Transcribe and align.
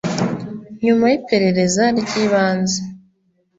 nyuma 0.85 1.05
y 1.11 1.15
iperereza 1.19 1.83
ry 1.99 2.11
ibanze 2.23 2.79